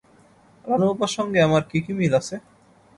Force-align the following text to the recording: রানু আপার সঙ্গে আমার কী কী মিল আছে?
রানু 0.65 0.85
আপার 0.93 1.11
সঙ্গে 1.17 1.39
আমার 1.47 1.63
কী 1.69 1.79
কী 1.85 1.91
মিল 1.99 2.13
আছে? 2.19 2.35